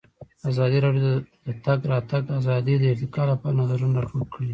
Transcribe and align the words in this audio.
ازادي 0.51 0.77
راډیو 0.85 1.03
د 1.05 1.09
د 1.45 1.49
تګ 1.65 1.79
راتګ 1.91 2.23
ازادي 2.39 2.75
د 2.79 2.83
ارتقا 2.93 3.23
لپاره 3.31 3.57
نظرونه 3.61 3.95
راټول 3.99 4.23
کړي. 4.33 4.47